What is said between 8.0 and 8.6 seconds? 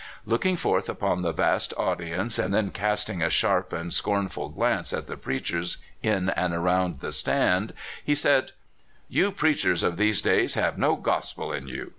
he said:"